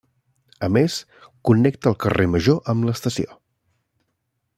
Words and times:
A 0.67 0.69
més, 0.77 0.95
connecta 1.49 1.91
el 1.91 1.97
carrer 2.05 2.27
Major 2.37 2.59
amb 2.75 2.89
l'estació. 2.89 3.37